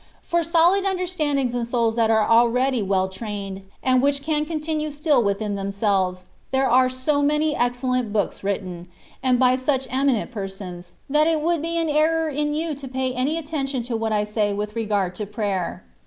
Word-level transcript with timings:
For 0.23 0.43
solid 0.43 0.83
understandings 0.83 1.53
and 1.53 1.67
souls 1.67 1.95
that 1.95 2.09
are 2.09 2.27
already 2.27 2.81
well 2.81 3.07
trained, 3.07 3.61
and 3.83 4.01
which 4.01 4.23
can 4.23 4.47
con 4.47 4.59
tinue 4.59 4.91
still 4.91 5.21
within 5.23 5.53
themselves, 5.53 6.25
there 6.49 6.67
are 6.67 6.89
so 6.89 7.21
many 7.21 7.55
excellent 7.55 8.11
books 8.11 8.43
written, 8.43 8.87
and 9.21 9.37
by 9.37 9.55
such 9.57 9.85
eminent 9.91 10.31
per 10.31 10.47
sons, 10.47 10.93
that 11.07 11.27
it 11.27 11.39
would 11.39 11.61
be 11.61 11.77
an 11.77 11.87
error 11.87 12.29
in 12.29 12.51
you 12.51 12.73
to 12.73 12.87
pay 12.87 13.13
any 13.13 13.37
attention 13.37 13.83
to 13.83 13.95
what 13.95 14.11
I 14.11 14.23
say 14.23 14.55
with 14.55 14.75
regard 14.75 15.13
to 15.17 15.27
prayer. 15.27 15.83